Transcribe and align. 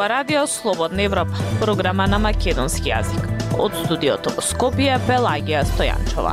ова 0.00 0.08
радио 0.08 0.46
Слободна 0.46 1.02
Европа, 1.02 1.36
програма 1.60 2.06
на 2.08 2.18
македонски 2.18 2.88
јазик. 2.88 3.24
Од 3.60 3.74
студиото 3.84 4.30
во 4.32 4.40
Скопје 4.40 4.94
Пелагија 5.04 5.60
Стојанчова. 5.68 6.30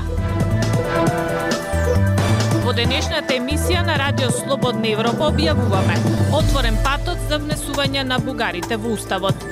Во 2.64 2.76
денешната 2.78 3.36
емисија 3.36 3.82
на 3.84 3.98
Радио 4.00 4.30
Слободна 4.32 4.88
Европа 4.88 5.28
објавуваме 5.34 5.98
отворен 6.40 6.80
патот 6.86 7.20
за 7.28 7.42
внесување 7.44 8.06
на 8.08 8.22
бугарите 8.24 8.78
во 8.80 8.94
Уставот. 8.96 9.44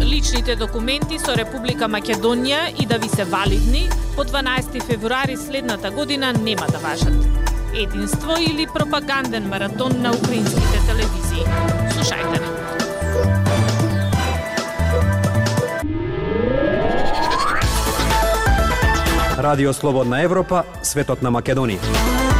Личните 0.00 0.56
документи 0.58 1.20
со 1.22 1.36
Република 1.38 1.86
Македонија 1.86 2.64
и 2.82 2.86
да 2.86 2.98
ви 2.98 3.12
се 3.14 3.28
валидни 3.30 3.84
по 4.16 4.24
12 4.24 4.82
февруари 4.88 5.36
следната 5.36 5.90
година 5.90 6.32
нема 6.32 6.66
да 6.72 6.82
важат. 6.82 7.14
Единство 7.78 8.34
или 8.40 8.66
пропаганден 8.74 9.46
маратон 9.48 10.02
на 10.02 10.10
украинските 10.18 10.82
телевизии. 10.90 11.46
Слушајте 11.94 12.51
Радио 19.42 19.72
Слободна 19.72 20.22
Европа, 20.22 20.62
светот 20.82 21.22
на 21.22 21.30
Македонија. 21.34 22.31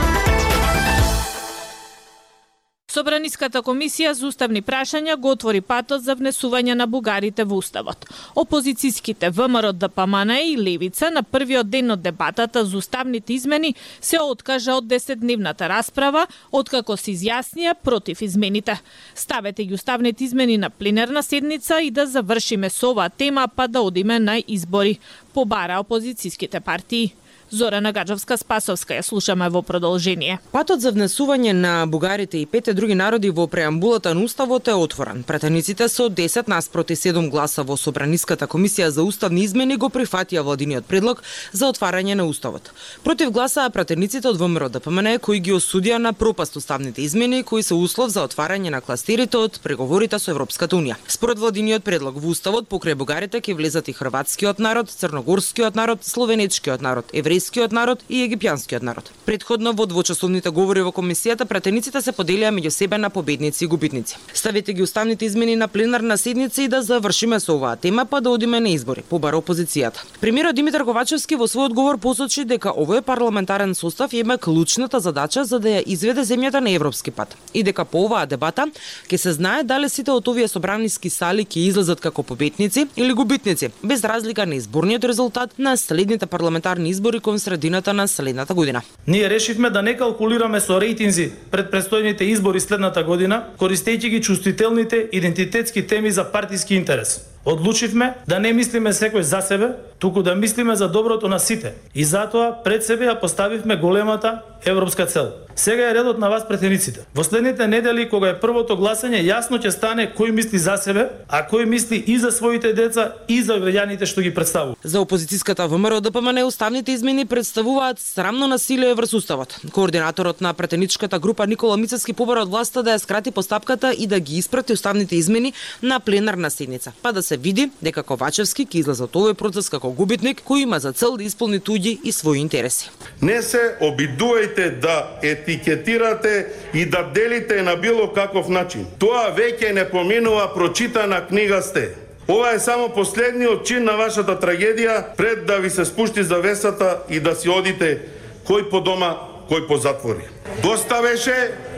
Собраниската 2.93 3.63
комисија 3.65 4.11
за 4.13 4.27
уставни 4.29 4.61
прашања 4.61 5.15
го 5.17 5.31
отвори 5.33 5.63
патот 5.65 6.03
за 6.05 6.13
внесување 6.19 6.75
на 6.77 6.87
бугарите 6.87 7.47
во 7.49 7.57
уставот. 7.63 8.05
Опозицијските 8.37 9.31
ВМРО 9.33 9.71
ДПМН 9.73 10.37
и 10.51 10.59
Левица 10.61 11.09
на 11.11 11.23
првиот 11.23 11.71
ден 11.73 11.95
од 11.95 12.03
дебатата 12.05 12.65
за 12.67 12.77
уставните 12.77 13.33
измени 13.33 13.71
се 14.01 14.21
откажа 14.21 14.75
од 14.77 14.91
10-дневната 14.93 15.71
расправа, 15.73 16.27
откако 16.53 16.99
се 17.01 17.15
изјаснија 17.15 17.79
против 17.83 18.21
измените. 18.29 18.77
Ставете 19.15 19.65
ги 19.65 19.75
уставните 19.75 20.25
измени 20.25 20.59
на 20.59 20.71
пленерна 20.71 21.23
седница 21.23 21.81
и 21.81 21.91
да 21.91 22.07
завршиме 22.07 22.69
со 22.69 22.93
оваа 22.93 23.09
тема, 23.09 23.49
па 23.49 23.69
да 23.69 23.81
одиме 23.81 24.21
на 24.21 24.37
избори, 24.47 24.99
побара 25.33 25.81
опозицијските 25.81 26.61
партии. 26.61 27.15
Зорана 27.53 27.93
Гаджовска 27.93 28.39
Спасовска 28.41 28.95
ја 28.97 29.03
слушаме 29.05 29.51
во 29.53 29.61
продолжение. 29.61 30.39
Патот 30.55 30.81
за 30.81 30.89
внесување 30.95 31.53
на 31.53 31.73
бугарите 31.87 32.39
и 32.41 32.47
пете 32.47 32.73
други 32.73 32.95
народи 32.97 33.29
во 33.29 33.45
преамбулата 33.47 34.15
на 34.15 34.25
Уставот 34.25 34.69
е 34.69 34.73
отворен. 34.73 35.21
Претениците 35.23 35.89
со 35.89 36.09
10 36.09 36.49
наспроти 36.49 36.97
7 36.97 37.29
гласа 37.29 37.63
во 37.63 37.77
Собраниската 37.77 38.47
комисија 38.49 38.89
за 38.89 39.03
уставни 39.05 39.45
измени 39.45 39.77
го 39.77 39.91
прифатија 39.93 40.41
владиниот 40.41 40.87
предлог 40.89 41.21
за 41.53 41.69
отварање 41.69 42.15
на 42.15 42.25
Уставот. 42.25 42.73
Против 43.05 43.31
гласаа 43.31 43.69
претениците 43.69 44.29
од 44.29 44.41
ВМРО 44.41 44.71
ДПМН 44.73 45.19
кои 45.21 45.41
ги 45.41 45.53
осудија 45.53 46.01
на 46.01 46.15
пропаст 46.15 46.57
уставните 46.57 47.03
измени 47.03 47.43
кои 47.43 47.63
се 47.63 47.75
услов 47.75 48.17
за 48.17 48.25
отварање 48.25 48.71
на 48.71 48.81
кластерите 48.81 49.37
од 49.37 49.61
преговорите 49.61 50.19
со 50.19 50.31
Европската 50.33 50.77
унија. 50.77 50.97
Според 51.07 51.39
владиниот 51.39 51.85
предлог 51.85 52.17
во 52.17 52.33
Уставот 52.33 52.73
покрај 52.73 52.97
бугарите 52.97 53.45
ќе 53.45 53.53
влезат 53.61 53.93
и 53.93 53.93
хрватскиот 53.93 54.59
народ, 54.59 54.89
црногорскиот 54.89 55.77
народ, 55.77 56.01
словенечкиот 56.01 56.81
народ, 56.81 57.13
еврејскиот 57.13 57.42
еврејскиот 57.43 57.73
народ 57.73 58.03
и 58.09 58.23
египјанскиот 58.27 58.83
народ. 58.83 59.11
Предходно 59.27 59.73
во 59.73 59.87
двочасовните 59.87 60.51
говори 60.51 60.83
во 60.83 60.93
комисијата 60.93 61.45
пратениците 61.45 62.01
се 62.03 62.13
поделија 62.13 62.53
меѓу 62.55 62.71
себе 62.71 62.99
на 62.99 63.11
победници 63.11 63.65
и 63.65 63.67
губитници. 63.67 64.17
Ставете 64.35 64.73
ги 64.73 64.83
уставните 64.83 65.25
измени 65.25 65.57
на 65.57 65.69
пленарна 65.69 66.19
седница 66.19 66.63
и 66.63 66.69
да 66.69 66.83
завршиме 66.83 67.41
со 67.41 67.57
оваа 67.57 67.77
тема 67.77 68.05
па 68.05 68.21
да 68.21 68.31
одиме 68.31 68.61
на 68.61 68.69
избори, 68.69 69.03
побара 69.03 69.37
опозицијата. 69.37 70.05
Премиерот 70.21 70.55
Димитар 70.55 70.85
Ковачевски 70.85 71.37
во 71.37 71.47
својот 71.47 71.75
говор 71.75 71.99
посочи 71.99 72.45
дека 72.45 72.71
овој 72.71 73.03
парламентарен 73.03 73.75
состав 73.75 74.13
има 74.13 74.39
клучната 74.39 75.01
задача 75.01 75.45
за 75.45 75.59
да 75.59 75.69
ја 75.69 75.83
изведе 75.87 76.23
земјата 76.23 76.61
на 76.61 76.71
европски 76.71 77.11
пат 77.11 77.37
и 77.55 77.63
дека 77.63 77.85
по 77.85 78.05
оваа 78.07 78.27
дебата 78.27 78.69
ќе 79.09 79.17
се 79.17 79.33
знае 79.33 79.65
дали 79.65 79.89
сите 79.89 80.11
од 80.13 80.29
овие 80.29 80.49
собраниски 80.49 81.11
сали 81.11 81.45
ќе 81.45 81.67
излезат 81.69 82.01
како 82.01 82.23
победници 82.23 82.87
или 82.97 83.13
губитници, 83.13 83.71
без 83.83 84.05
разлика 84.05 84.47
на 84.47 84.55
изборниот 84.55 85.05
резултат 85.05 85.59
на 85.59 85.77
следните 85.77 86.27
парламентарни 86.27 86.91
избори 86.91 87.21
кон 87.33 87.39
средината 87.39 87.95
на 87.95 88.09
следната 88.09 88.55
година. 88.55 88.83
Ние 89.07 89.31
решивме 89.31 89.71
да 89.71 89.83
не 89.83 89.97
калкулираме 89.97 90.61
со 90.61 90.77
рейтинзи 90.81 91.31
пред 91.51 91.73
престојните 91.73 92.29
избори 92.29 92.61
следната 92.61 93.03
година, 93.03 93.45
користејќи 93.57 94.09
ги 94.09 94.21
чувствителните 94.23 95.09
идентитетски 95.13 95.87
теми 95.87 96.11
за 96.11 96.25
партиски 96.25 96.75
интерес. 96.75 97.32
Одлучивме 97.45 98.15
да 98.29 98.39
не 98.39 98.53
мислиме 98.53 98.93
секој 98.93 99.21
за 99.21 99.41
себе, 99.43 99.75
туку 99.99 100.23
да 100.23 100.35
мислиме 100.35 100.77
за 100.77 100.89
доброто 100.89 101.29
на 101.29 101.39
сите. 101.39 101.75
И 101.95 102.05
затоа 102.05 102.63
пред 102.65 102.85
себе 102.87 103.07
ја 103.11 103.21
поставивме 103.21 103.77
големата 103.77 104.43
европска 104.65 105.07
цел. 105.07 105.33
Сега 105.57 105.91
е 105.91 105.95
редот 105.95 106.19
на 106.19 106.29
вас 106.29 106.49
претениците. 106.49 107.01
Во 107.15 107.25
следните 107.25 107.67
недели 107.69 108.09
кога 108.09 108.29
е 108.33 108.39
првото 108.41 108.77
гласање 108.79 109.21
јасно 109.21 109.59
ќе 109.61 109.71
стане 109.71 110.07
кој 110.17 110.31
мисли 110.33 110.59
за 110.59 110.77
себе, 110.81 111.09
а 111.29 111.43
кој 111.49 111.67
мисли 111.67 111.99
и 112.07 112.19
за 112.19 112.31
своите 112.33 112.73
деца 112.73 113.13
и 113.29 113.43
за 113.43 113.59
граѓаните 113.61 114.07
што 114.07 114.23
ги 114.23 114.33
представува. 114.35 114.77
За 114.85 115.03
опозицијската 115.03 115.67
ВМРО 115.69 116.01
ДПМН 116.01 116.47
уставните 116.47 116.93
измени 116.93 117.27
представуваат 117.27 118.01
срамно 118.01 118.49
насилие 118.49 118.95
врз 118.95 119.13
уставот. 119.13 119.61
Координаторот 119.73 120.41
на 120.41 120.55
претеничката 120.55 121.19
група 121.19 121.47
Никола 121.47 121.77
Мицевски 121.77 122.13
побара 122.13 122.43
од 122.43 122.49
власта 122.49 122.83
да 122.83 122.97
ја 122.97 123.03
скрати 123.03 123.31
постапката 123.31 123.93
и 123.93 124.07
да 124.07 124.21
ги 124.21 124.39
испрати 124.39 124.73
уставните 124.73 125.17
измени 125.17 125.53
на 125.83 126.01
пленарна 126.01 126.51
седница, 126.51 126.93
па 127.03 127.13
да 127.13 127.23
се 127.23 127.32
види 127.37 127.71
дека 127.83 128.03
Ковачевски 128.03 128.67
ќе 128.67 128.81
излезе 128.83 129.05
од 129.05 129.17
овој 129.17 129.35
процес 129.35 129.69
како 129.73 129.91
губитник 129.91 130.43
кој 130.47 130.63
има 130.63 130.81
за 130.81 130.93
цел 130.93 131.17
да 131.17 131.25
исполни 131.25 131.61
туѓи 131.61 131.99
и 132.05 132.13
своји 132.13 132.41
интереси. 132.41 132.91
Не 133.23 133.43
се 133.43 133.77
обидувајте 133.81 134.81
да 134.81 135.19
етикетирате 135.23 136.47
и 136.75 136.87
да 136.87 137.03
делите 137.15 137.63
на 137.63 137.77
било 137.77 138.13
каков 138.13 138.49
начин. 138.49 138.87
Тоа 138.99 139.31
веќе 139.37 139.73
не 139.73 139.85
поминува 139.91 140.53
прочитана 140.55 141.27
книга 141.27 141.63
сте. 141.63 141.95
Ова 142.29 142.55
е 142.55 142.59
само 142.59 142.89
последниот 142.89 143.67
чин 143.67 143.85
на 143.85 143.97
вашата 143.97 144.39
трагедија 144.39 145.17
пред 145.17 145.47
да 145.47 145.59
ви 145.59 145.71
се 145.71 145.85
спушти 145.85 146.23
завесата 146.23 147.03
и 147.11 147.21
да 147.21 147.35
си 147.35 147.49
одите 147.49 147.99
кој 148.47 148.71
по 148.71 148.81
дома, 148.81 149.17
кој 149.51 149.67
по 149.67 149.77
затвори. 149.77 150.27
Доста 150.63 151.03
беше 151.03 151.35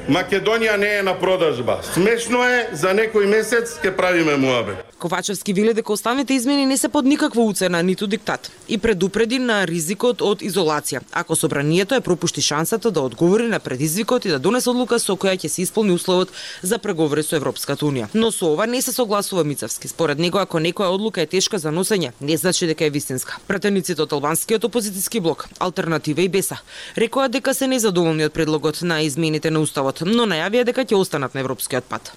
Македонија 0.09 0.77
не 0.77 0.99
е 0.99 1.03
на 1.03 1.15
продажба. 1.21 1.79
Смешно 1.95 2.45
е, 2.45 2.69
за 2.73 2.93
некој 2.93 3.25
месец 3.25 3.79
ќе 3.81 3.97
правиме 3.97 4.37
муабе. 4.37 4.77
Ковачевски 5.05 5.53
вели 5.53 5.75
дека 5.75 5.93
останите 5.93 6.35
измени 6.35 6.67
не 6.67 6.77
се 6.77 6.89
под 6.89 7.05
никаква 7.05 7.45
уцена, 7.45 7.83
ниту 7.83 8.07
диктат 8.07 8.51
и 8.69 8.79
предупреди 8.79 9.39
на 9.39 9.67
ризикот 9.69 10.23
од 10.25 10.41
изолација, 10.41 11.03
ако 11.13 11.37
собранието 11.37 11.95
е 11.95 12.01
пропушти 12.01 12.41
шансата 12.41 12.91
да 12.91 13.03
одговори 13.05 13.45
на 13.49 13.61
предизвикот 13.61 14.25
и 14.25 14.33
да 14.33 14.39
донесе 14.39 14.71
одлука 14.71 14.97
со 14.99 15.13
која 15.13 15.37
ќе 15.37 15.49
се 15.53 15.61
исполни 15.63 15.93
условот 15.93 16.33
за 16.63 16.79
преговори 16.79 17.23
со 17.23 17.37
Европската 17.37 17.85
унија. 17.85 18.09
Но 18.15 18.31
со 18.33 18.49
ова 18.55 18.67
не 18.67 18.81
се 18.81 18.93
согласува 18.93 19.45
Мицевски. 19.45 19.89
Според 19.89 20.19
него, 20.19 20.39
ако 20.39 20.57
некоја 20.57 20.89
одлука 20.89 21.21
е 21.21 21.27
тешка 21.27 21.59
за 21.59 21.69
носење, 21.69 22.15
не 22.21 22.37
значи 22.37 22.65
дека 22.67 22.89
е 22.89 22.91
вистинска. 22.91 23.37
Пратениците 23.47 24.01
од 24.03 24.13
албанскиот 24.13 24.65
опозициски 24.65 25.21
блок, 25.21 25.49
Алтернатива 25.61 26.25
и 26.25 26.29
Беса, 26.29 26.63
рекоа 26.97 27.29
дека 27.29 27.53
се 27.53 27.69
незадоволни 27.69 28.25
од 28.25 28.33
предлогот 28.33 28.81
на 28.81 29.03
измените 29.05 29.51
на 29.51 29.61
уставот, 29.61 30.01
но 30.01 30.25
најавија 30.25 30.65
дека 30.65 30.89
ќе 30.89 30.97
останат 30.97 31.35
на 31.35 31.45
европскиот 31.45 31.85
пат. 31.85 32.13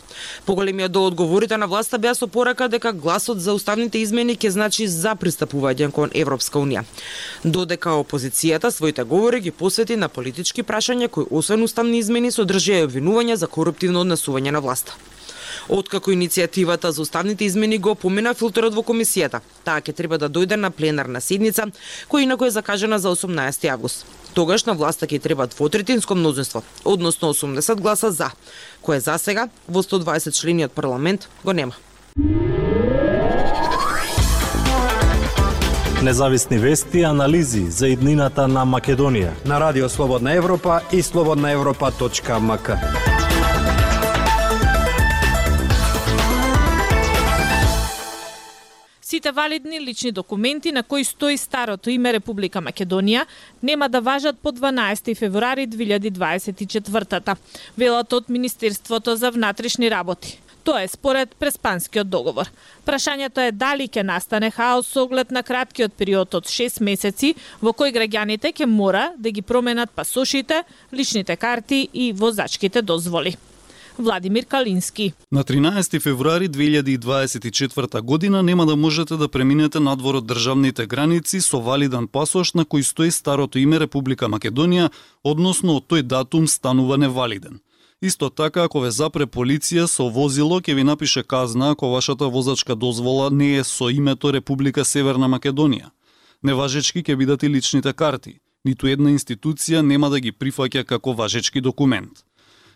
Поголемиот 0.45 0.91
дел 0.91 1.11
одговорите 1.11 1.57
на 1.57 1.67
власта 1.67 1.99
беа 1.99 2.15
со 2.15 2.27
порака 2.27 2.69
дека 2.69 2.76
гласот 2.79 3.39
за 3.41 3.53
уставните 3.53 3.99
измени 3.99 4.35
ќе 4.37 4.49
значи 4.49 4.87
за 4.87 5.15
пристапување 5.15 5.91
кон 5.91 6.09
Европска 6.13 6.59
унија. 6.59 6.83
Додека 7.43 7.97
опозицијата 7.97 8.71
своите 8.71 9.03
говори 9.03 9.39
ги 9.39 9.51
посвети 9.51 9.95
на 9.95 10.09
политички 10.09 10.63
прашања 10.63 11.07
кои 11.07 11.25
освен 11.29 11.63
уставни 11.63 11.99
измени 11.99 12.31
содржија 12.31 12.85
обвинувања 12.87 13.35
за 13.35 13.47
коруптивно 13.47 14.01
однесување 14.05 14.51
на 14.51 14.59
власта. 14.59 14.95
Откако 15.69 16.11
иницијативата 16.11 16.89
за 16.89 17.01
уставните 17.01 17.45
измени 17.45 17.77
го 17.77 17.95
помина 17.95 18.33
филтерот 18.33 18.75
во 18.75 18.83
комисијата, 18.87 19.41
таа 19.65 19.81
ќе 19.81 19.93
треба 19.93 20.17
да 20.17 20.29
дојде 20.29 20.55
на 20.55 20.71
пленарна 20.71 21.21
седница, 21.21 21.67
која 22.07 22.23
инако 22.23 22.45
е 22.45 22.55
закажана 22.55 22.99
за 22.99 23.09
18 23.09 23.67
август. 23.73 24.05
Тогаш 24.33 24.65
на 24.65 24.73
власта 24.73 25.07
ќе 25.07 25.19
треба 25.21 25.47
двотретинско 25.47 26.15
мнозинство, 26.15 26.63
односно 26.85 27.33
80 27.33 27.81
гласа 27.81 28.11
за, 28.11 28.31
кое 28.81 28.99
за 28.99 29.17
сега 29.17 29.49
во 29.67 29.83
120 29.83 30.31
члениот 30.31 30.71
парламент 30.71 31.29
го 31.43 31.53
нема. 31.53 31.75
Независни 36.07 36.57
вести 36.57 36.99
и 36.99 37.03
анализи 37.03 37.65
за 37.67 37.87
иднината 37.91 38.45
на 38.47 38.61
Македонија 38.63 39.33
на 39.45 39.57
Радио 39.59 39.89
Слободна 39.89 40.31
Европа 40.31 40.79
и 40.93 41.01
слободнаевропа.мк. 41.03 42.69
Сите 49.01 49.31
валидни 49.31 49.81
лични 49.81 50.11
документи 50.11 50.71
на 50.71 50.83
кои 50.83 51.03
стои 51.03 51.37
старото 51.37 51.89
име 51.89 52.13
Република 52.13 52.61
Македонија 52.63 53.25
нема 53.63 53.89
да 53.89 53.99
важат 54.01 54.39
по 54.39 54.51
12 54.51 55.17
февруари 55.17 55.67
2024 55.67 57.37
велат 57.77 58.13
од 58.13 58.29
Министерството 58.29 59.15
за 59.15 59.31
внатрешни 59.31 59.91
работи. 59.91 60.39
Тоа 60.67 60.81
е 60.83 60.87
според 60.87 61.35
Преспанскиот 61.39 62.09
договор. 62.11 62.49
Прашањето 62.83 63.39
е 63.39 63.53
дали 63.55 63.85
ќе 63.87 64.01
настане 64.03 64.49
хаос 64.51 64.89
со 64.91 65.05
оглед 65.05 65.29
на 65.31 65.39
краткиот 65.39 65.93
период 65.95 66.33
од 66.35 66.49
6 66.51 66.81
месеци 66.83 67.29
во 67.61 67.71
кој 67.71 67.93
граѓаните 67.95 68.51
ќе 68.51 68.65
мора 68.67 69.13
да 69.15 69.31
ги 69.31 69.41
променат 69.41 69.93
пасошите, 69.95 70.65
личните 70.91 71.37
карти 71.39 71.87
и 71.93 72.11
возачките 72.11 72.81
дозволи. 72.81 73.37
Владимир 73.97 74.45
Калински. 74.45 75.13
На 75.31 75.43
13 75.43 76.01
февруари 76.01 76.49
2024 76.49 78.01
година 78.01 78.43
нема 78.43 78.65
да 78.65 78.75
можете 78.75 79.15
да 79.15 79.27
преминете 79.27 79.79
надвор 79.79 80.19
од 80.19 80.27
државните 80.27 80.85
граници 80.85 81.39
со 81.41 81.61
валидан 81.63 82.07
пасош 82.07 82.53
на 82.53 82.65
кој 82.65 82.83
стои 82.83 83.11
старото 83.11 83.59
име 83.59 83.79
Република 83.79 84.27
Македонија, 84.27 84.91
односно 85.23 85.79
од 85.79 85.87
тој 85.87 86.03
датум 86.03 86.47
станува 86.47 86.97
невалиден. 86.97 87.63
Исто 88.01 88.29
така, 88.29 88.63
ако 88.63 88.79
ве 88.83 88.91
запре 88.93 89.25
полиција 89.25 89.87
со 89.89 90.05
возило, 90.13 90.59
ќе 90.61 90.75
ви 90.77 90.83
напише 90.85 91.23
казна 91.23 91.71
ако 91.73 91.89
вашата 91.89 92.27
возачка 92.29 92.75
дозвола 92.75 93.29
не 93.31 93.55
е 93.57 93.63
со 93.63 93.89
името 93.89 94.33
Република 94.33 94.85
Северна 94.85 95.25
Македонија. 95.25 95.89
Неважечки 96.43 97.01
ќе 97.01 97.15
бидат 97.17 97.43
и 97.43 97.49
личните 97.49 97.93
карти. 97.93 98.37
Ниту 98.65 98.87
една 98.87 99.09
институција 99.09 99.81
нема 99.81 100.09
да 100.13 100.19
ги 100.19 100.31
прифаќа 100.31 100.83
како 100.85 101.13
важечки 101.13 101.61
документ. 101.61 102.26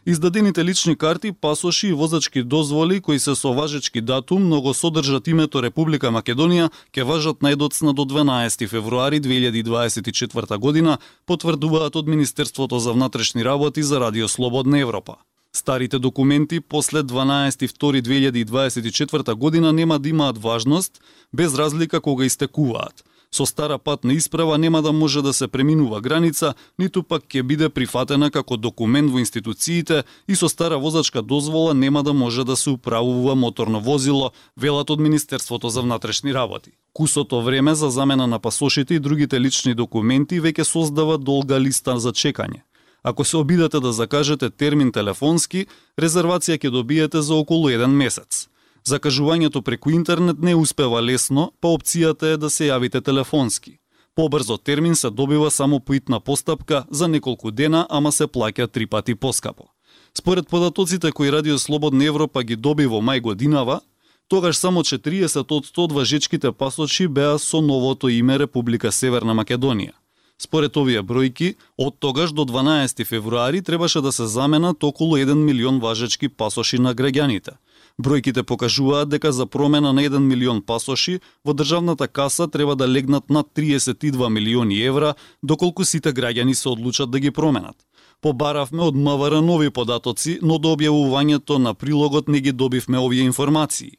Издадените 0.06 0.66
лични 0.66 0.96
карти, 0.96 1.32
пасоши 1.32 1.88
и 1.88 1.94
возачки 1.94 2.44
дозволи 2.44 3.02
кои 3.02 3.20
се 3.20 3.36
со 3.36 3.54
важечки 3.54 4.02
датум, 4.02 4.50
но 4.50 4.62
го 4.62 4.74
содржат 4.74 5.28
името 5.28 5.62
Република 5.62 6.08
Македонија, 6.10 6.72
ќе 6.90 7.06
важат 7.06 7.46
најдоцна 7.46 7.94
до 7.94 8.02
12 8.10 8.68
февруари 8.68 9.22
2024 9.22 10.58
година, 10.58 10.98
потврдуваат 11.26 11.96
од 11.96 12.08
Министерството 12.08 12.80
за 12.80 12.94
внатрешни 12.94 13.46
работи 13.46 13.84
за 13.84 14.00
Радио 14.00 14.28
Слободна 14.28 14.80
Европа. 14.80 15.16
Старите 15.54 16.00
документи 16.00 16.62
после 16.62 17.04
12.2.2024 17.04 19.34
година 19.34 19.74
нема 19.74 20.00
да 20.00 20.10
имаат 20.10 20.38
важност, 20.38 21.02
без 21.34 21.56
разлика 21.56 22.02
кога 22.02 22.26
истекуваат. 22.26 23.04
Со 23.34 23.46
стара 23.46 23.78
патна 23.78 24.14
исправа 24.14 24.58
нема 24.58 24.82
да 24.82 24.92
може 24.92 25.22
да 25.22 25.34
се 25.34 25.48
преминува 25.48 26.02
граница, 26.02 26.54
ниту 26.80 27.04
пак 27.04 27.24
ќе 27.32 27.44
биде 27.48 27.70
прифатена 27.70 28.28
како 28.28 28.58
документ 28.58 29.08
во 29.08 29.22
институциите 29.24 30.04
и 30.28 30.36
со 30.36 30.50
стара 30.52 30.76
возачка 30.76 31.22
дозвола 31.22 31.74
нема 31.74 32.04
да 32.04 32.14
може 32.14 32.44
да 32.44 32.56
се 32.56 32.70
управува 32.70 33.36
моторно 33.36 33.80
возило, 33.80 34.32
велат 34.58 34.90
од 34.90 35.00
Министерството 35.00 35.70
за 35.70 35.82
внатрешни 35.82 36.34
работи. 36.34 36.72
Кусото 36.94 37.42
време 37.42 37.76
за 37.76 37.90
замена 37.90 38.28
на 38.28 38.40
пасошите 38.40 38.94
и 38.94 39.00
другите 39.00 39.40
лични 39.40 39.74
документи 39.74 40.42
веќе 40.42 40.68
создава 40.68 41.18
долга 41.18 41.60
листа 41.60 42.00
за 42.00 42.12
чекање. 42.12 42.68
Ако 43.04 43.24
се 43.24 43.38
обидете 43.38 43.80
да 43.80 43.94
закажете 43.94 44.50
термин 44.50 44.92
телефонски, 44.92 45.66
резервација 45.96 46.60
ќе 46.60 46.70
добиете 46.70 47.22
за 47.22 47.36
околу 47.36 47.70
еден 47.70 47.96
месец. 47.96 48.51
Закажувањето 48.86 49.62
преку 49.62 49.92
интернет 49.92 50.40
не 50.40 50.56
успева 50.56 51.02
лесно, 51.02 51.52
па 51.62 51.68
опцијата 51.68 52.34
е 52.34 52.38
да 52.38 52.50
се 52.50 52.72
јавите 52.72 53.02
телефонски. 53.02 53.78
Побрзо 54.16 54.58
термин 54.58 54.96
се 54.96 55.10
добива 55.10 55.52
само 55.52 55.80
по 55.80 55.94
итна 55.94 56.20
постапка 56.20 56.86
за 56.92 57.08
неколку 57.08 57.52
дена, 57.52 57.86
ама 57.90 58.12
се 58.12 58.28
плаќа 58.28 58.68
три 58.68 58.86
пати 58.86 59.16
поскапо. 59.16 59.70
Според 60.18 60.48
податоците 60.48 61.12
кои 61.12 61.32
Радио 61.32 61.60
Слободна 61.60 62.06
Европа 62.06 62.44
ги 62.44 62.56
доби 62.56 62.86
во 62.86 63.02
мај 63.02 63.22
годинава, 63.22 63.80
тогаш 64.28 64.58
само 64.58 64.84
40 64.84 65.38
од 65.38 65.66
100 65.66 65.94
важечките 65.94 66.52
пасочи 66.52 67.08
беа 67.08 67.40
со 67.40 67.62
новото 67.62 68.10
име 68.10 68.40
Република 68.40 68.92
Северна 68.92 69.34
Македонија. 69.34 69.94
Според 70.38 70.78
овие 70.78 71.04
бројки, 71.04 71.56
од 71.78 72.00
тогаш 72.00 72.32
до 72.32 72.46
12 72.46 73.06
февруари 73.06 73.62
требаше 73.62 74.02
да 74.02 74.12
се 74.12 74.26
заменат 74.26 74.84
околу 74.84 75.18
1 75.18 75.34
милион 75.34 75.80
важечки 75.80 76.30
пасоши 76.30 76.80
на 76.80 76.96
граѓаните– 76.96 77.52
Бројките 78.00 78.44
покажуваат 78.44 79.10
дека 79.10 79.32
за 79.32 79.46
промена 79.46 79.94
на 79.94 80.02
1 80.02 80.20
милион 80.20 80.62
пасоши 80.62 81.20
во 81.46 81.54
државната 81.54 82.08
каса 82.08 82.48
треба 82.48 82.76
да 82.76 82.88
легнат 82.88 83.30
над 83.30 83.48
32 83.56 84.30
милиони 84.30 84.82
евра, 84.82 85.14
доколку 85.44 85.86
сите 85.86 86.14
граѓани 86.14 86.54
се 86.54 86.70
одлучат 86.70 87.12
да 87.12 87.20
ги 87.20 87.32
променат. 87.32 87.76
Побаравме 88.22 88.84
од 88.84 88.96
МВР 88.96 89.42
нови 89.42 89.70
податоци, 89.70 90.40
но 90.42 90.58
до 90.58 90.76
објавувањето 90.76 91.58
на 91.58 91.74
прилогот 91.74 92.28
не 92.28 92.40
ги 92.40 92.52
добивме 92.52 93.00
овие 93.00 93.24
информации. 93.24 93.92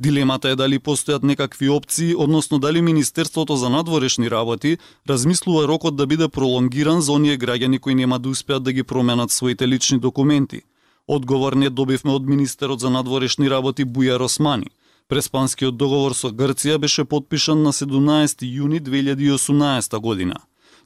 Дилемата 0.00 0.48
е 0.48 0.56
дали 0.56 0.78
постојат 0.78 1.22
некакви 1.22 1.68
опции, 1.68 2.14
односно 2.16 2.58
дали 2.58 2.82
Министерството 2.82 3.56
за 3.56 3.70
надворешни 3.70 4.30
работи 4.30 4.78
размислува 5.08 5.68
рокот 5.68 5.96
да 5.96 6.06
биде 6.06 6.28
пролонгиран 6.28 7.00
за 7.00 7.12
оние 7.12 7.38
граѓани 7.38 7.80
кои 7.80 7.94
нема 7.94 8.18
да 8.18 8.28
успеат 8.28 8.62
да 8.62 8.72
ги 8.72 8.82
променат 8.82 9.30
своите 9.30 9.68
лични 9.68 9.98
документи– 9.98 10.60
Одговор 11.08 11.52
не 11.52 11.70
добивме 11.70 12.12
од 12.14 12.26
министерот 12.26 12.80
за 12.80 12.90
надворешни 12.90 13.48
работи 13.50 13.84
Бујар 13.84 14.22
Османи. 14.22 14.70
Преспанскиот 15.08 15.76
договор 15.76 16.14
со 16.14 16.30
Грција 16.30 16.78
беше 16.78 17.04
подпишан 17.04 17.62
на 17.62 17.72
17 17.72 18.44
јуни 18.46 18.78
2018 18.80 19.98
година. 19.98 20.36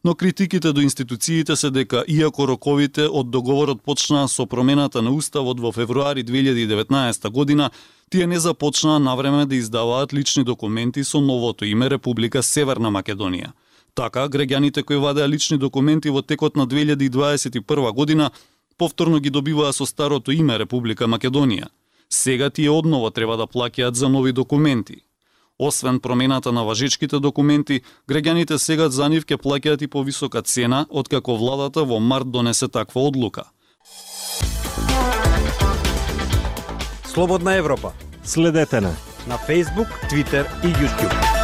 Но 0.05 0.15
критиките 0.15 0.73
до 0.73 0.81
институциите 0.81 1.57
се 1.57 1.71
дека 1.71 2.05
иако 2.09 2.47
роковите 2.49 3.09
од 3.09 3.31
договорот 3.31 3.83
почнаа 3.83 4.29
со 4.29 4.47
промената 4.47 5.03
на 5.03 5.11
уставот 5.11 5.61
во 5.61 5.73
февруари 5.73 6.25
2019 6.25 7.31
година, 7.31 7.71
тие 8.11 8.27
не 8.27 8.41
започнаа 8.41 8.99
на 8.99 9.17
време 9.17 9.47
да 9.47 9.57
издаваат 9.57 10.15
лични 10.15 10.45
документи 10.45 11.05
со 11.05 11.21
новото 11.21 11.65
име 11.65 11.91
Република 11.91 12.43
Северна 12.43 12.91
Македонија. 12.91 13.53
Така, 13.95 14.29
граѓаните 14.29 14.83
кои 14.83 14.97
вадеа 14.97 15.29
лични 15.29 15.59
документи 15.59 16.11
во 16.11 16.23
текот 16.23 16.57
на 16.57 16.67
2021 16.67 17.93
година 17.93 18.31
повторно 18.78 19.20
ги 19.20 19.31
добиваа 19.31 19.73
со 19.73 19.87
старото 19.87 20.32
име 20.32 20.58
Република 20.58 21.06
Македонија. 21.06 21.69
Сега 22.11 22.50
тие 22.50 22.70
одново 22.70 23.11
треба 23.11 23.37
да 23.37 23.46
плаќаат 23.46 23.93
за 23.93 24.08
нови 24.08 24.32
документи. 24.32 25.02
Освен 25.58 26.00
промената 26.00 26.52
на 26.52 26.64
важичките 26.64 27.19
документи, 27.19 27.81
граѓаните 28.08 28.56
сега 28.56 28.88
за 28.90 29.08
нив 29.08 29.25
ќе 29.25 29.37
плаќаат 29.37 29.82
и 29.82 29.87
повисока 29.88 30.43
цена 30.43 30.87
откако 30.90 31.37
владата 31.37 31.84
во 31.84 32.00
март 32.00 32.31
донесе 32.31 32.69
таква 32.69 33.02
одлука. 33.02 33.44
Слободна 37.05 37.55
Европа. 37.55 37.93
Следете 38.25 38.81
на 38.81 38.96
на 39.26 39.38
Facebook, 39.38 39.88
Twitter 40.11 40.46
и 40.62 40.69
YouTube. 40.69 41.36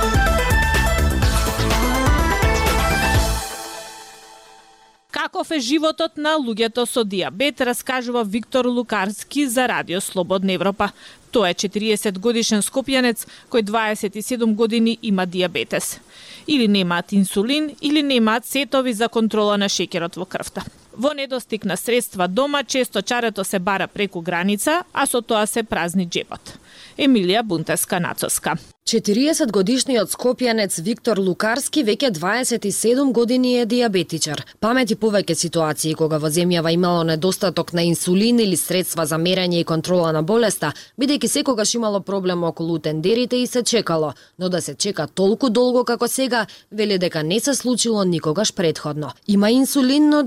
Каков 5.33 5.51
е 5.51 5.65
животот 5.65 6.19
на 6.21 6.35
луѓето 6.37 6.83
со 6.85 7.05
диабет, 7.09 7.61
раскажува 7.65 8.21
Виктор 8.25 8.67
Лукарски 8.69 9.47
за 9.49 9.65
Радио 9.69 10.01
Слободна 10.01 10.53
Европа. 10.53 10.91
Тој 11.33 11.49
е 11.49 11.57
40 11.57 12.19
годишен 12.21 12.61
скопјанец 12.61 13.25
кој 13.49 13.65
27 13.65 14.53
години 14.53 14.99
има 15.01 15.25
диабетес. 15.25 16.01
Или 16.47 16.69
немаат 16.69 17.17
инсулин, 17.17 17.73
или 17.81 18.03
немаат 18.03 18.45
сетови 18.45 18.93
за 18.93 19.09
контрола 19.09 19.57
на 19.57 19.73
шеќерот 19.73 20.21
во 20.21 20.29
крвта. 20.29 20.69
Во 20.97 21.15
недостиг 21.15 21.65
на 21.65 21.77
средства 21.77 22.29
дома, 22.29 22.65
често 22.65 23.03
чарето 23.03 23.45
се 23.45 23.59
бара 23.59 23.89
преку 23.89 24.21
граница, 24.21 24.85
а 24.93 25.07
со 25.07 25.23
тоа 25.23 25.47
се 25.47 25.63
празни 25.63 26.07
джебот. 26.07 26.59
Емилија 26.99 27.43
Бунтеска 27.43 28.01
Нацоска. 28.01 28.57
40 28.83 29.53
годишниот 29.55 30.11
скопјанец 30.11 30.81
Виктор 30.83 31.17
Лукарски 31.23 31.85
веќе 31.87 32.11
27 32.17 33.13
години 33.15 33.53
е 33.61 33.67
диабетичар. 33.67 34.43
Памети 34.61 34.97
повеќе 34.99 35.37
ситуации 35.39 35.95
кога 35.95 36.19
во 36.19 36.29
земјава 36.29 36.73
имало 36.75 37.05
недостаток 37.07 37.73
на 37.73 37.85
инсулин 37.87 38.41
или 38.43 38.57
средства 38.57 39.07
за 39.07 39.21
мерење 39.23 39.61
и 39.61 39.65
контрола 39.65 40.11
на 40.13 40.23
болеста, 40.23 40.73
бидејќи 40.99 41.31
секогаш 41.31 41.75
имало 41.79 42.01
проблем 42.01 42.43
околу 42.45 42.79
тендерите 42.79 43.37
и 43.37 43.47
се 43.47 43.63
чекало, 43.63 44.13
но 44.39 44.49
да 44.49 44.61
се 44.61 44.75
чека 44.75 45.07
толку 45.07 45.49
долго 45.49 45.85
како 45.85 46.09
сега, 46.09 46.47
вели 46.73 46.99
дека 46.99 47.23
не 47.23 47.41
се 47.41 47.55
случило 47.55 48.05
никогаш 48.05 48.53
предходно. 48.55 49.13
Има 49.29 49.51
инсулин, 49.51 50.09
но 50.09 50.23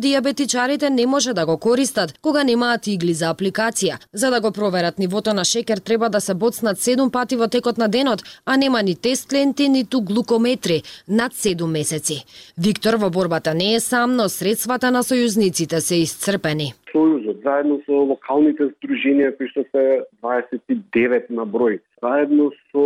диабетичарите 0.56 0.90
не 0.90 1.06
може 1.06 1.34
да 1.34 1.46
го 1.46 1.58
користат 1.58 2.20
кога 2.22 2.44
немаат 2.44 2.88
игли 2.88 3.14
за 3.14 3.34
апликација. 3.34 4.00
За 4.14 4.32
да 4.32 4.42
го 4.42 4.52
проверат 4.52 5.00
нивото 5.00 5.34
на 5.34 5.44
шекер 5.44 5.78
треба 5.78 6.10
да 6.10 6.22
се 6.22 6.34
боцнат 6.34 6.78
7 6.78 7.12
пати 7.12 7.36
во 7.36 7.48
текот 7.48 7.78
на 7.78 7.88
денот, 7.88 8.24
а 8.46 8.58
нема 8.58 8.82
ни 8.84 8.96
тест 8.96 9.34
ленти, 9.34 9.70
ниту 9.70 10.02
глукометри 10.02 10.82
над 11.08 11.34
7 11.34 11.68
месеци. 11.68 12.24
Виктор 12.58 12.96
во 12.96 13.10
борбата 13.10 13.54
не 13.54 13.76
е 13.76 13.80
сам, 13.80 14.16
но 14.16 14.30
средствата 14.30 14.92
на 14.92 15.04
сојузниците 15.04 15.80
се 15.80 15.96
исцрпени. 15.96 16.74
Сојузот, 16.94 17.44
заедно 17.44 17.82
со 17.86 17.92
локалните 17.92 18.72
здруженија 18.72 19.36
кои 19.38 19.52
што 19.52 19.66
се 19.76 19.84
29 20.24 21.30
на 21.30 21.44
број, 21.44 21.82
заедно 22.02 22.52
со 22.72 22.86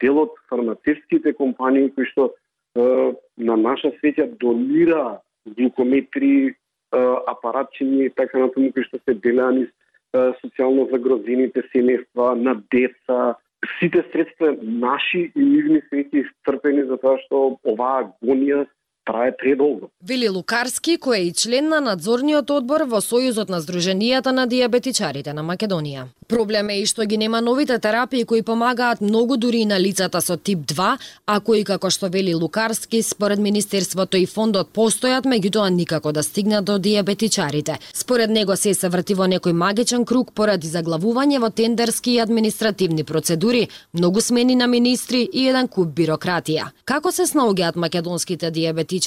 делот 0.00 0.36
од 0.36 0.44
фармацевтските 0.50 1.32
компании 1.32 1.88
кои 1.88 2.04
што 2.12 2.30
на 2.76 3.56
наша 3.56 3.90
среќа 3.98 4.28
донира 4.38 5.20
глукометри, 5.46 6.54
апаратчини 6.92 8.04
и 8.04 8.10
така 8.10 8.38
натаму 8.38 8.72
кои 8.72 8.84
што 8.84 8.98
се 9.04 9.14
делани 9.14 9.68
социјално 10.14 10.88
загрозените 10.90 11.62
семејства, 11.70 12.34
на 12.34 12.56
деца, 12.72 13.36
сите 13.78 14.02
средства 14.12 14.56
наши 14.62 15.30
и 15.36 15.40
нивни 15.40 15.80
свети, 15.88 16.24
веќе 16.24 16.26
исцрпени 16.26 16.86
за 16.88 16.98
тоа 16.98 17.18
што 17.26 17.60
оваа 17.62 18.08
агонија 18.08 18.66
трае 19.10 19.36
предолго. 19.36 19.90
Вели 20.06 20.28
Лукарски, 20.28 20.96
кој 21.02 21.18
е 21.18 21.26
и 21.28 21.32
член 21.32 21.68
на 21.68 21.80
надзорниот 21.82 22.50
одбор 22.54 22.86
во 22.86 23.02
Сојузот 23.02 23.50
на 23.50 23.60
Сдруженијата 23.60 24.30
на 24.32 24.46
диабетичарите 24.46 25.34
на 25.34 25.42
Македонија. 25.42 26.06
Проблем 26.30 26.70
е 26.70 26.76
и 26.80 26.86
што 26.86 27.04
ги 27.10 27.16
нема 27.18 27.40
новите 27.42 27.78
терапии 27.78 28.24
кои 28.24 28.42
помагаат 28.46 29.00
многу 29.00 29.36
дури 29.36 29.64
и 29.64 29.66
на 29.66 29.80
лицата 29.80 30.20
со 30.20 30.36
тип 30.36 30.60
2, 30.72 30.90
а 31.26 31.40
кои 31.40 31.64
како 31.64 31.90
што 31.90 32.08
вели 32.08 32.34
Лукарски, 32.34 33.02
според 33.02 33.38
Министерството 33.38 34.16
и 34.16 34.26
фондот 34.26 34.70
постојат, 34.74 35.26
меѓутоа 35.26 35.70
никако 35.74 36.12
да 36.12 36.22
стигнат 36.22 36.64
до 36.64 36.78
диабетичарите. 36.78 37.78
Според 37.94 38.30
него 38.30 38.56
се 38.56 38.74
се 38.74 38.88
врти 38.88 39.14
во 39.14 39.26
некој 39.26 39.52
магичен 39.52 40.04
круг 40.04 40.30
поради 40.32 40.68
заглавување 40.68 41.40
во 41.40 41.50
тендерски 41.50 42.14
и 42.14 42.20
административни 42.20 43.04
процедури, 43.04 43.68
многу 43.92 44.20
смени 44.20 44.54
на 44.54 44.66
министри 44.66 45.26
и 45.32 45.48
еден 45.48 45.68
куп 45.68 45.88
бирократија. 45.98 46.70
Како 46.84 47.12
се 47.12 47.26
снаоѓаат 47.26 47.76
македонските 47.76 48.50
диабетичари? 48.50 48.99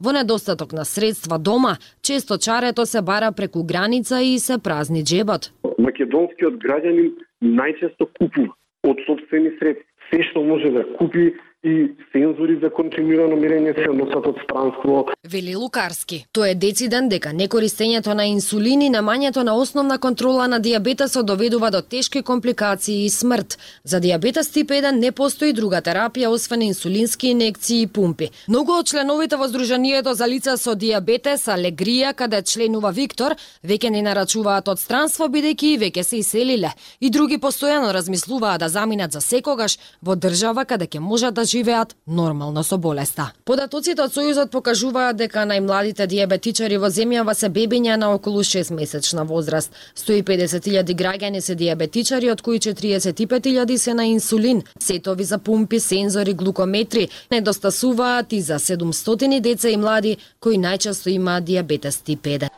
Во 0.00 0.12
недостаток 0.12 0.72
на 0.72 0.84
средства 0.84 1.38
дома, 1.38 1.76
често 2.02 2.38
чарето 2.38 2.86
се 2.86 3.02
бара 3.02 3.32
преку 3.32 3.64
граница 3.64 4.22
и 4.22 4.38
се 4.38 4.58
празни 4.58 5.04
джебот. 5.04 5.52
Македонскиот 5.78 6.58
граѓанин 6.62 7.14
најчесто 7.42 8.08
купува 8.18 8.54
од 8.84 8.98
собствени 9.06 9.50
средства. 9.58 9.84
Се 10.08 10.22
што 10.30 10.40
може 10.42 10.70
да 10.72 10.84
купи 10.96 11.34
и 11.64 11.90
сензори 12.12 12.54
за 12.62 12.70
континуирано 12.70 13.34
мерење 13.34 13.72
се 13.74 13.90
носат 13.90 14.26
од 14.30 14.36
странство. 14.44 15.00
Вели 15.26 15.56
Лукарски. 15.58 16.20
Тоа 16.32 16.52
е 16.52 16.54
дециден 16.54 17.08
дека 17.10 17.32
некористењето 17.34 18.14
на 18.14 18.28
инсулин 18.30 18.84
и 18.86 18.90
намањето 18.94 19.42
на 19.42 19.56
основна 19.58 19.96
контрола 19.98 20.46
на 20.46 20.60
диабетесот 20.62 21.26
доведува 21.26 21.70
до 21.74 21.80
тешки 21.82 22.22
компликации 22.22 23.04
и 23.04 23.10
смрт. 23.10 23.58
За 23.84 24.00
диабетес 24.00 24.50
тип 24.50 24.70
1 24.70 25.00
не 25.00 25.10
постои 25.12 25.52
друга 25.52 25.80
терапија 25.82 26.28
освен 26.28 26.62
инсулински 26.62 27.32
инекции 27.34 27.82
и 27.82 27.86
пумпи. 27.86 28.30
Многу 28.48 28.78
од 28.78 28.86
членовите 28.86 29.36
во 29.36 29.50
Сдруженијето 29.50 30.14
за 30.14 30.30
лица 30.30 30.56
со 30.56 30.76
диабетес 30.78 31.48
Алегрија, 31.50 32.14
каде 32.14 32.42
членува 32.42 32.94
Виктор, 32.94 33.34
веќе 33.64 33.90
не 33.90 34.02
нарачуваат 34.06 34.68
од 34.68 34.78
странство 34.78 35.26
бидејќи 35.26 35.74
веќе 35.82 36.06
се 36.06 36.22
иселиле. 36.22 36.70
И 37.00 37.10
други 37.10 37.38
постојано 37.42 37.90
размислуваат 37.92 38.60
да 38.60 38.68
заминат 38.68 39.12
за 39.12 39.20
секогаш 39.20 39.78
во 40.02 40.14
држава 40.14 40.64
каде 40.64 40.86
ќе 40.86 41.02
можат 41.02 41.34
да 41.34 41.47
живеат 41.48 41.96
нормално 42.06 42.64
со 42.64 42.78
болеста. 42.78 43.32
Податоците 43.44 44.02
од 44.02 44.12
Сојузот 44.12 44.50
покажуваат 44.52 45.16
дека 45.16 45.46
најмладите 45.48 46.06
диабетичари 46.06 46.76
во 46.76 46.90
земјава 46.92 47.34
се 47.34 47.48
бебиња 47.48 47.96
на 47.96 48.12
околу 48.14 48.44
6 48.44 48.72
месечна 48.74 49.24
возраст. 49.24 49.72
150.000 49.96 50.94
граѓани 50.94 51.40
се 51.40 51.54
диабетичари, 51.54 52.30
од 52.30 52.42
кои 52.42 52.58
45.000 52.58 53.76
се 53.76 53.94
на 53.94 54.06
инсулин, 54.06 54.62
сетови 54.78 55.24
за 55.24 55.38
пумпи, 55.38 55.80
сензори, 55.80 56.34
глукометри, 56.34 57.08
недостасуваат 57.30 58.32
и 58.32 58.40
за 58.40 58.58
700 58.58 59.40
деца 59.40 59.68
и 59.68 59.76
млади 59.76 60.16
кои 60.40 60.58
најчесто 60.58 61.08
имаат 61.10 61.44
диабетес 61.44 61.98
тип 61.98 62.22
1. 62.22 62.48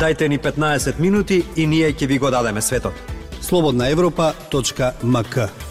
Дайте 0.00 0.28
ни 0.28 0.38
15 0.38 1.00
минути 1.00 1.44
и 1.56 1.66
ние 1.66 1.92
ќе 1.92 2.06
ви 2.06 2.18
го 2.18 2.30
дадеме 2.30 2.62
светот 2.62 3.19
slobodnaevropa.mk. 3.40 5.70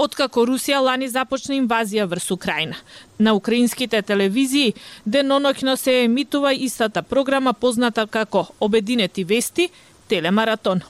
Откако 0.00 0.46
Русија 0.48 0.78
лани 0.80 1.10
започна 1.12 1.52
инвазија 1.58 2.06
врз 2.08 2.30
Украина. 2.32 2.76
На 3.18 3.34
украинските 3.36 4.00
телевизии 4.02 4.72
деноноќно 5.04 5.74
се 5.76 6.04
емитува 6.04 6.54
истата 6.54 7.02
програма 7.02 7.52
позната 7.52 8.06
како 8.06 8.46
Обединети 8.60 9.24
вести, 9.24 9.68
Телемаратон. 10.08 10.80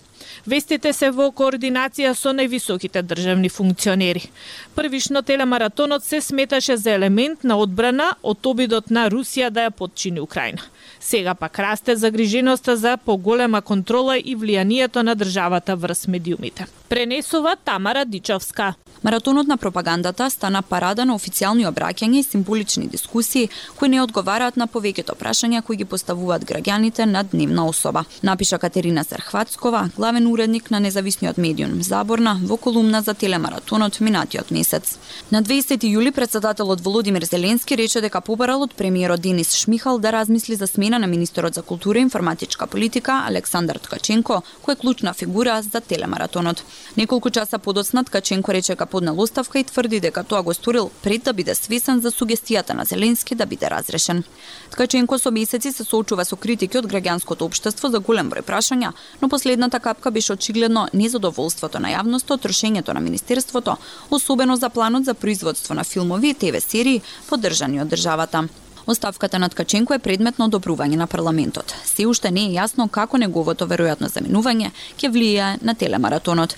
Вестите 0.47 0.93
се 0.93 1.11
во 1.11 1.31
координација 1.31 2.15
со 2.15 2.33
највисоките 2.37 3.03
државни 3.03 3.49
функционери. 3.49 4.31
Првишно 4.75 5.23
телемаратонот 5.23 6.05
се 6.05 6.21
сметаше 6.21 6.77
за 6.77 6.91
елемент 6.91 7.45
на 7.45 7.57
одбрана 7.57 8.15
од 8.23 8.47
обидот 8.47 8.91
на 8.91 9.09
Русија 9.11 9.51
да 9.51 9.69
ја 9.69 9.71
подчини 9.71 10.21
Украина. 10.21 10.63
Сега 11.01 11.35
пак 11.35 11.59
расте 11.59 11.97
загриженоста 11.97 12.77
за 12.77 12.97
поголема 12.97 13.63
контрола 13.63 14.19
и 14.19 14.37
влијанието 14.37 15.03
на 15.03 15.15
државата 15.15 15.77
врз 15.77 16.07
медиумите. 16.09 16.67
Пренесува 16.91 17.57
Тамара 17.65 18.05
Дичовска. 18.05 18.75
Маратонот 19.03 19.47
на 19.47 19.57
пропагандата 19.57 20.31
стана 20.31 20.61
парада 20.63 21.05
на 21.07 21.15
официјални 21.15 21.63
обраќања 21.65 22.19
и 22.19 22.23
символични 22.23 22.89
дискусии 22.91 23.49
кои 23.77 23.89
не 23.89 24.01
одговараат 24.03 24.57
на 24.57 24.67
повеќето 24.67 25.15
прашања 25.15 25.63
кои 25.63 25.77
ги 25.77 25.85
поставуваат 25.85 26.43
граѓаните 26.45 27.07
на 27.07 27.23
дневна 27.23 27.67
особа. 27.67 28.05
Напиша 28.23 28.59
Катерина 28.59 29.05
Серхватскова, 29.05 29.91
главен 29.97 30.27
уредник 30.27 30.71
на 30.71 30.81
независниот 30.81 31.39
медиум 31.39 31.83
Заборна 31.83 32.41
во 32.43 32.57
колумна 32.57 33.03
за 33.03 33.15
телемаратонот 33.15 34.01
минатиот 34.01 34.51
месец. 34.51 34.99
На 35.31 35.43
20 35.43 35.87
јули 35.87 36.11
председателот 36.11 36.81
Володимир 36.81 37.25
Зеленски 37.25 37.77
рече 37.77 38.01
дека 38.01 38.21
побарал 38.21 38.63
од 38.63 38.75
премиерот 38.75 39.21
Денис 39.21 39.55
Шмихал 39.55 39.99
да 39.99 40.13
размисли 40.13 40.55
за 40.55 40.67
смена 40.67 40.99
на 40.99 41.07
министерот 41.07 41.55
за 41.55 41.63
култура 41.63 41.99
и 41.99 42.03
информатичка 42.03 42.67
политика 42.67 43.23
Александар 43.29 43.79
Ткаченко, 43.79 44.43
кој 44.67 44.73
е 44.73 44.77
клучна 44.77 45.15
фигура 45.15 45.63
за 45.63 45.81
телемаратонот. 45.81 46.65
Неколку 46.97 47.31
часа 47.31 47.59
подоцна 47.59 48.05
Ткаченко 48.05 48.53
рече 48.53 48.73
дека 48.73 48.87
поднал 48.87 49.21
оставка 49.21 49.59
и 49.59 49.65
тврди 49.65 50.01
дека 50.01 50.25
тоа 50.25 50.43
го 50.43 50.55
сторил 50.55 50.91
пред 51.03 51.23
да 51.23 51.33
биде 51.33 51.55
свесен 51.55 52.01
за 52.01 52.11
сугестијата 52.11 52.75
на 52.75 52.85
Зеленски 52.85 53.35
да 53.35 53.47
биде 53.47 53.71
разрешен. 53.71 54.25
Ткаченко 54.71 55.19
со 55.19 55.31
месеци 55.31 55.73
се 55.73 55.85
соочува 55.85 56.25
со 56.25 56.37
критики 56.37 56.79
од 56.79 56.87
граѓанското 56.87 57.47
општество 57.47 57.91
за 57.91 58.01
голем 58.01 58.31
број 58.31 58.43
прашања, 58.43 58.93
но 59.21 59.29
последната 59.29 59.81
капка 59.81 60.11
беше 60.11 60.33
очигледно 60.33 60.89
незадоволството 60.95 61.79
на 61.79 61.93
јавноста 61.95 62.35
од 62.35 62.43
трошењето 62.43 62.95
на 62.95 63.01
министерството, 63.01 63.77
особено 64.11 64.57
за 64.57 64.71
планот 64.71 65.05
за 65.05 65.15
производство 65.15 65.75
на 65.75 65.85
филмови 65.85 66.31
и 66.31 66.35
ТВ 66.35 66.61
серии 66.61 67.03
поддржани 67.29 67.81
од 67.81 67.89
државата. 67.89 68.49
Оставката 68.91 69.39
на 69.39 69.49
Ткаченко 69.49 69.95
е 69.95 70.03
предмет 70.03 70.39
на 70.39 70.49
одобрување 70.49 70.97
на 70.99 71.07
парламентот. 71.07 71.75
Се 71.87 72.09
уште 72.11 72.33
не 72.35 72.49
е 72.49 72.55
јасно 72.57 72.89
како 72.91 73.21
неговото 73.23 73.69
веројатно 73.71 74.09
заменување 74.11 74.73
ќе 74.99 75.11
влијае 75.15 75.61
на 75.63 75.77
телемаратонот. 75.79 76.57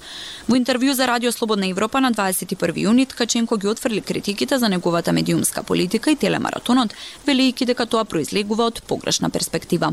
Во 0.49 0.57
интервју 0.57 0.95
за 0.97 1.07
Радио 1.11 1.33
Слободна 1.33 1.69
Европа 1.69 2.01
на 2.01 2.09
21 2.11 2.81
јуни 2.87 3.05
Ткаченко 3.11 3.59
ги 3.61 3.69
отфрли 3.69 4.01
критиките 4.01 4.59
за 4.59 4.69
неговата 4.69 5.13
медиумска 5.13 5.63
политика 5.63 6.11
и 6.11 6.17
телемаратонот, 6.17 6.95
велејќи 7.27 7.69
дека 7.69 7.85
тоа 7.87 8.05
произлегува 8.05 8.65
од 8.73 8.81
погрешна 8.89 9.29
перспектива. 9.29 9.93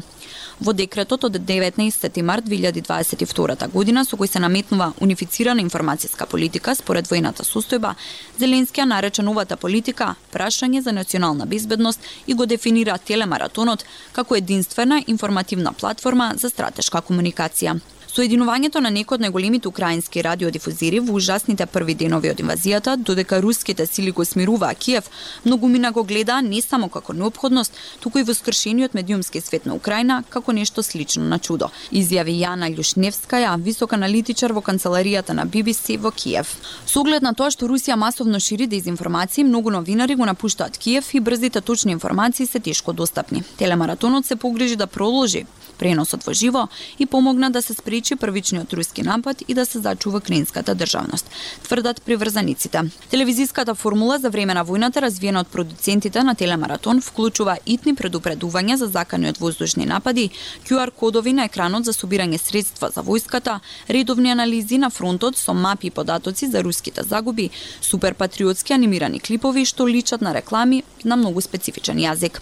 Во 0.59 0.73
декретот 0.73 1.23
од 1.23 1.35
19 1.43 2.21
март 2.23 2.45
2022 2.45 3.67
година 3.71 4.05
со 4.05 4.15
кој 4.15 4.27
се 4.31 4.39
наметнува 4.39 4.93
унифицирана 4.99 5.61
информацијска 5.63 6.25
политика 6.25 6.75
според 6.75 7.07
војната 7.07 7.43
состојба, 7.43 7.93
Зеленски 8.39 8.81
ја 8.81 8.85
нарече 8.85 9.23
новата 9.23 9.55
политика 9.57 10.15
прашање 10.31 10.81
за 10.81 10.91
национална 10.91 11.45
безбедност 11.45 11.99
и 12.29 12.33
го 12.37 12.45
дефинира 12.45 12.97
телемаратонот 12.97 13.85
како 14.13 14.37
единствена 14.37 15.01
информативна 15.07 15.73
платформа 15.73 16.33
за 16.37 16.49
стратешка 16.53 17.01
комуникација. 17.01 17.79
Соединувањето 18.19 18.81
на 18.83 18.89
некои 18.91 19.15
од 19.15 19.21
најголемите 19.23 19.69
украински 19.69 20.19
радиодифузири 20.25 20.97
во 20.99 21.13
ужасните 21.15 21.63
први 21.71 21.93
денови 21.95 22.27
од 22.27 22.41
инвазијата, 22.43 22.97
додека 22.99 23.37
руските 23.39 23.85
сили 23.87 24.11
го 24.11 24.25
смируваа 24.27 24.75
Киев, 24.75 25.05
многумина 25.45 25.91
го 25.95 26.03
гледа 26.03 26.41
не 26.41 26.59
само 26.61 26.89
како 26.89 27.13
необходност, 27.13 27.71
туку 28.03 28.19
и 28.19 28.25
во 28.27 28.33
скршениот 28.35 28.93
медиумски 28.93 29.39
свет 29.41 29.65
на 29.65 29.75
Украина 29.75 30.17
како 30.29 30.51
нешто 30.51 30.83
слично 30.83 31.23
на 31.23 31.39
чудо, 31.39 31.69
изјави 31.95 32.35
Јана 32.41 32.67
Љушневскаја, 32.75 33.53
висок 33.63 33.95
аналитичар 33.95 34.51
во 34.51 34.59
канцеларијата 34.59 35.31
на 35.31 35.45
BBC 35.47 35.95
во 35.97 36.11
Киев. 36.11 36.51
Со 36.85 36.99
оглед 36.99 37.23
на 37.23 37.31
тоа 37.31 37.55
што 37.55 37.71
Русија 37.71 37.95
масовно 37.95 38.43
шири 38.43 38.67
дезинформации, 38.67 39.47
многу 39.47 39.71
новинари 39.71 40.19
го 40.19 40.25
напуштаат 40.25 40.77
Киев 40.77 41.13
и 41.13 41.21
брзите 41.21 41.61
точни 41.61 41.95
информации 41.95 42.45
се 42.45 42.59
тешко 42.59 42.91
достапни. 42.91 43.43
Телемаратонот 43.57 44.25
се 44.25 44.35
погрижи 44.35 44.75
да 44.75 44.87
продолжи 44.87 45.45
преносот 45.79 46.27
во 46.27 46.33
живо 46.33 46.67
и 46.99 47.05
помогна 47.05 47.49
да 47.49 47.61
се 47.61 47.73
спречи 47.73 48.08
првичниот 48.15 48.73
руски 48.73 49.01
напад 49.01 49.43
и 49.47 49.53
да 49.53 49.65
се 49.65 49.79
зачува 49.79 50.21
кринската 50.21 50.75
државност, 50.75 51.29
тврдат 51.63 52.01
приврзаниците. 52.01 52.81
Телевизиската 53.09 53.75
формула 53.75 54.19
за 54.19 54.29
време 54.29 54.53
на 54.53 54.65
војната 54.65 55.01
развиена 55.01 55.39
од 55.39 55.47
продуцентите 55.47 56.23
на 56.23 56.35
Телемаратон 56.35 57.01
вклучува 57.01 57.57
итни 57.65 57.95
предупредувања 57.95 58.75
за 58.75 58.87
закани 58.87 59.29
од 59.29 59.37
воздушни 59.37 59.85
напади, 59.85 60.29
QR 60.67 60.91
кодови 60.91 61.33
на 61.33 61.45
екранот 61.45 61.85
за 61.85 61.93
собирање 61.93 62.37
средства 62.37 62.91
за 62.95 63.01
војската, 63.01 63.59
редовни 63.89 64.31
анализи 64.31 64.77
на 64.77 64.89
фронтот 64.89 65.37
со 65.37 65.53
мапи 65.53 65.87
и 65.87 65.91
податоци 65.91 66.47
за 66.47 66.63
руските 66.63 67.03
загуби, 67.03 67.49
суперпатриотски 67.81 68.73
анимирани 68.73 69.19
клипови 69.19 69.65
што 69.65 69.87
личат 69.87 70.21
на 70.21 70.33
реклами 70.33 70.83
на 71.03 71.15
многу 71.15 71.41
специфичен 71.41 71.97
јазик. 71.97 72.41